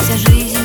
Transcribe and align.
вся 0.00 0.16
жизнь. 0.16 0.59